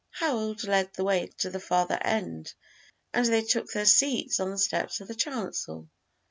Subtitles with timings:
[0.13, 2.55] Harold led the way to the farther end,
[3.13, 5.87] and they took their seats on the steps of the chancel.